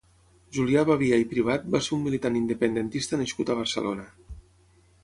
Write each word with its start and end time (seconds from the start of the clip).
Julià 0.55 0.81
Babia 0.89 1.19
i 1.23 1.27
Privat 1.33 1.67
va 1.75 1.83
ser 1.89 1.93
un 1.99 2.01
militant 2.07 2.41
independentista 2.41 3.21
nascut 3.25 3.55
a 3.57 3.61
Barcelona. 3.63 4.09